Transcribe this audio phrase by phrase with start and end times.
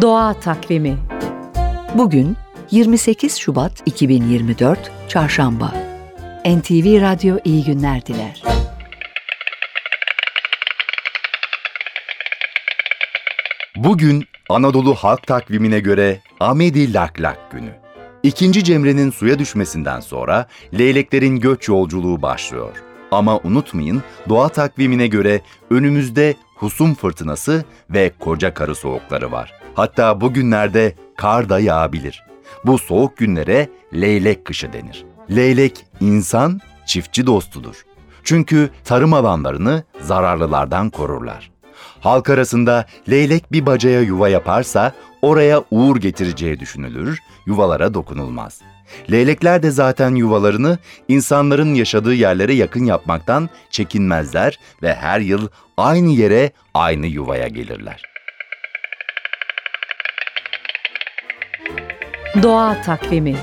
[0.00, 0.98] Doğa Takvimi
[1.94, 2.36] Bugün
[2.70, 5.74] 28 Şubat 2024 Çarşamba.
[6.46, 8.42] NTV Radyo iyi günler diler.
[13.76, 17.70] Bugün Anadolu Halk Takvimine göre Amedi Lak Lak günü.
[18.22, 20.46] İkinci Cemre'nin suya düşmesinden sonra
[20.78, 22.76] leyleklerin göç yolculuğu başlıyor.
[23.10, 25.40] Ama unutmayın doğa takvimine göre
[25.70, 29.57] önümüzde husum fırtınası ve koca karı soğukları var.
[29.78, 32.24] Hatta bugünlerde kar da yağabilir.
[32.66, 35.04] Bu soğuk günlere leylek kışı denir.
[35.30, 37.84] Leylek insan çiftçi dostudur.
[38.24, 41.50] Çünkü tarım alanlarını zararlılardan korurlar.
[42.00, 44.92] Halk arasında leylek bir bacaya yuva yaparsa
[45.22, 48.60] oraya uğur getireceği düşünülür, yuvalara dokunulmaz.
[49.10, 56.52] Leylekler de zaten yuvalarını insanların yaşadığı yerlere yakın yapmaktan çekinmezler ve her yıl aynı yere,
[56.74, 58.17] aynı yuvaya gelirler.
[62.42, 63.36] Doğa Takvimi